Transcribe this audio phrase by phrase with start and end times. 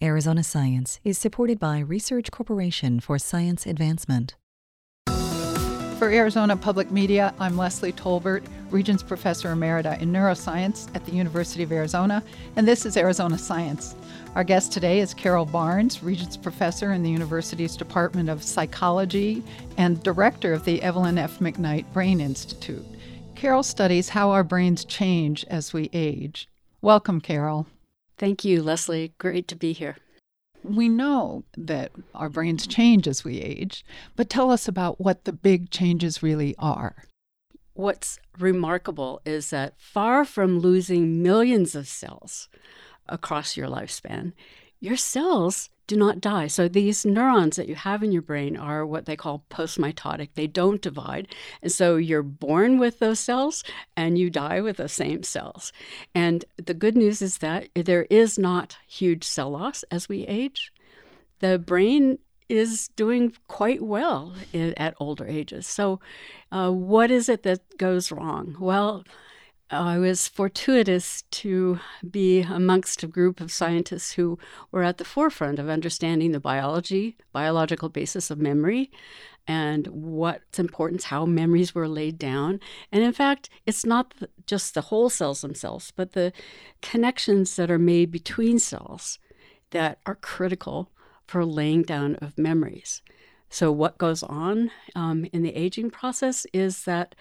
[0.00, 4.36] Arizona Science is supported by Research Corporation for Science Advancement.
[5.98, 11.64] For Arizona Public Media, I'm Leslie Tolbert, Regents Professor Emerita in Neuroscience at the University
[11.64, 12.22] of Arizona,
[12.54, 13.96] and this is Arizona Science.
[14.36, 19.42] Our guest today is Carol Barnes, Regents Professor in the university's Department of Psychology
[19.76, 21.40] and Director of the Evelyn F.
[21.40, 22.86] McKnight Brain Institute.
[23.34, 26.48] Carol studies how our brains change as we age.
[26.80, 27.66] Welcome, Carol.
[28.18, 29.14] Thank you, Leslie.
[29.18, 29.96] Great to be here.
[30.64, 33.84] We know that our brains change as we age,
[34.16, 37.04] but tell us about what the big changes really are.
[37.74, 42.48] What's remarkable is that far from losing millions of cells
[43.08, 44.32] across your lifespan,
[44.80, 46.46] your cells do not die.
[46.46, 50.28] So these neurons that you have in your brain are what they call postmitotic.
[50.34, 51.26] They don't divide.
[51.62, 53.64] And so you're born with those cells
[53.96, 55.72] and you die with the same cells.
[56.14, 60.72] And the good news is that there is not huge cell loss as we age.
[61.40, 65.66] The brain is doing quite well at older ages.
[65.66, 66.00] So,
[66.52, 68.56] uh, what is it that goes wrong?
[68.58, 69.04] Well,
[69.70, 71.78] I was fortuitous to
[72.10, 74.38] be amongst a group of scientists who
[74.72, 78.90] were at the forefront of understanding the biology, biological basis of memory,
[79.46, 82.60] and what's important, how memories were laid down.
[82.90, 84.14] And in fact, it's not
[84.46, 86.32] just the whole cells themselves, but the
[86.80, 89.18] connections that are made between cells
[89.70, 90.90] that are critical
[91.26, 93.02] for laying down of memories.
[93.50, 97.14] So, what goes on um, in the aging process is that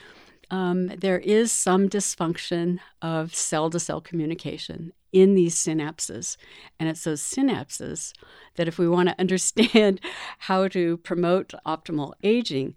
[0.50, 6.38] um, there is some dysfunction of cell to cell communication in these synapses.
[6.80, 8.14] And it's those synapses
[8.56, 10.00] that, if we want to understand
[10.40, 12.76] how to promote optimal aging,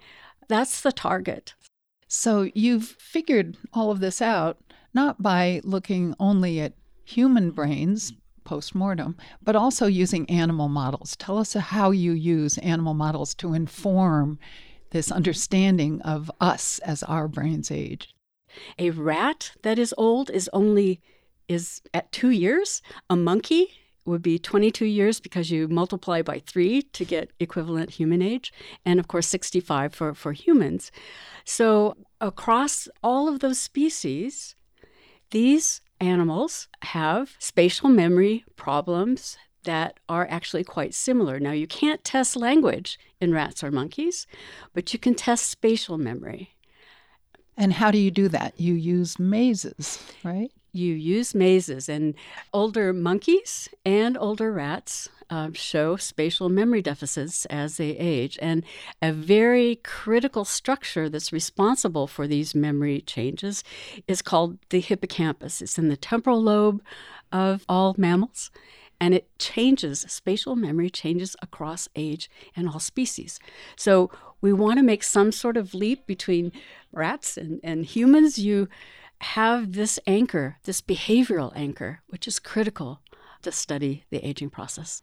[0.49, 1.55] that's the target.
[2.09, 4.59] So you've figured all of this out
[4.93, 6.73] not by looking only at
[7.05, 8.13] human brains
[8.43, 11.15] post mortem, but also using animal models.
[11.17, 14.41] Tell us how you use animal models to inform
[14.91, 18.15] this understanding of us as our brains age.
[18.79, 21.01] A rat that is old is only
[21.49, 22.83] is at 2 years.
[23.09, 23.69] A monkey
[24.07, 28.53] would be 22 years because you multiply by 3 to get equivalent human age
[28.85, 30.91] and of course 65 for for humans.
[31.45, 34.57] So across all of those species
[35.31, 41.39] these animals have spatial memory problems that are actually quite similar.
[41.39, 44.27] Now, you can't test language in rats or monkeys,
[44.73, 46.57] but you can test spatial memory.
[47.57, 48.59] And how do you do that?
[48.59, 50.51] You use mazes, right?
[50.73, 52.15] You use mazes, and
[52.55, 58.39] older monkeys and older rats uh, show spatial memory deficits as they age.
[58.41, 58.65] And
[59.03, 63.63] a very critical structure that's responsible for these memory changes
[64.09, 65.61] is called the hippocampus.
[65.61, 66.83] It's in the temporal lobe
[67.31, 68.51] of all mammals
[69.01, 73.41] and it changes, spatial memory changes across age and all species.
[73.77, 76.53] So we want to make some sort of leap between
[76.93, 78.39] rats and, and humans.
[78.39, 78.69] You
[79.23, 83.01] have this anchor, this behavioral anchor, which is critical
[83.43, 85.03] to study the aging process.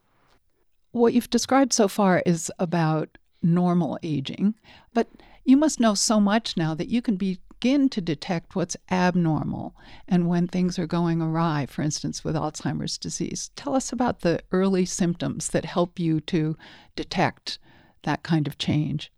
[0.92, 4.56] What you've described so far is about normal aging,
[4.94, 5.08] but
[5.44, 9.76] you must know so much now that you can be begin to detect what's abnormal
[10.08, 13.50] and when things are going awry, for instance, with Alzheimer's disease.
[13.56, 16.56] Tell us about the early symptoms that help you to
[16.96, 17.58] detect
[18.04, 19.12] that kind of change.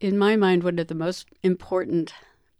[0.00, 2.12] In my mind, one of the most important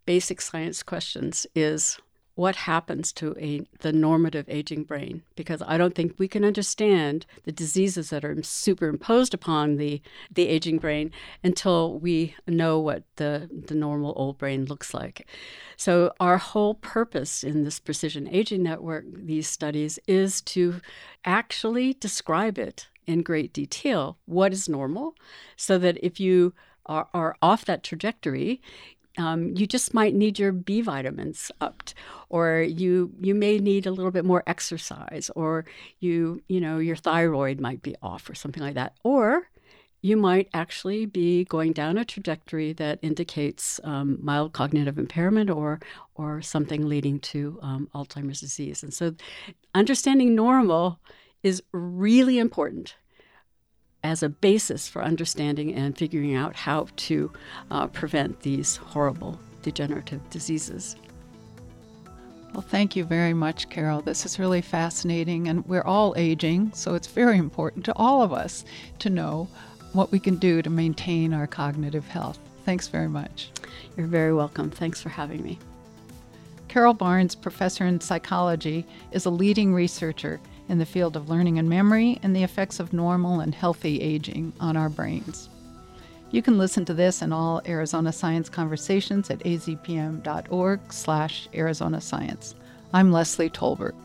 [0.05, 1.99] basic science questions is
[2.39, 7.25] what happens to a, the normative aging brain because I don't think we can understand
[7.43, 10.01] the diseases that are superimposed upon the,
[10.33, 11.11] the aging brain
[11.43, 15.27] until we know what the, the normal old brain looks like.
[15.75, 20.79] So, our whole purpose in this precision aging network, these studies, is to
[21.25, 25.13] actually describe it in great detail what is normal
[25.57, 26.53] so that if you
[26.85, 28.61] are, are off that trajectory,
[29.17, 31.93] um, you just might need your B vitamins upped,
[32.29, 35.65] or you you may need a little bit more exercise, or
[35.99, 39.49] you you know your thyroid might be off, or something like that, or
[40.01, 45.79] you might actually be going down a trajectory that indicates um, mild cognitive impairment or
[46.15, 48.83] or something leading to um, Alzheimer's disease.
[48.83, 49.15] And so,
[49.75, 50.99] understanding normal
[51.43, 52.95] is really important
[54.03, 57.31] as a basis for understanding and figuring out how to
[57.71, 60.95] uh, prevent these horrible degenerative diseases.
[62.53, 64.01] Well, thank you very much, Carol.
[64.01, 68.33] This is really fascinating, and we're all aging, so it's very important to all of
[68.33, 68.65] us
[68.99, 69.47] to know
[69.93, 72.39] what we can do to maintain our cognitive health.
[72.65, 73.51] Thanks very much.
[73.97, 74.71] You're very welcome.
[74.71, 75.59] Thanks for having me.
[76.67, 81.67] Carol Barnes, professor in psychology, is a leading researcher in the field of learning and
[81.67, 85.49] memory and the effects of normal and healthy aging on our brains.
[86.31, 92.55] You can listen to this and all Arizona Science conversations at azpm.org slash Arizona Science.
[92.93, 93.95] I'm Leslie Tolbert.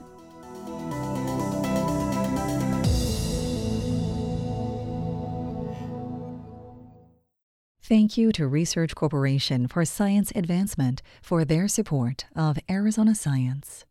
[7.83, 13.85] Thank you to Research Corporation for Science Advancement for their support of Arizona Science.